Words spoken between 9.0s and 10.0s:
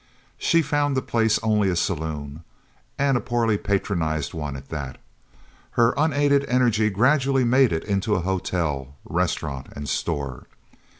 restaurant, and